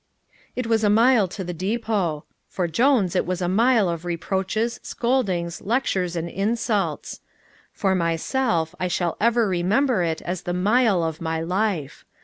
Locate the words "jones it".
2.67-3.23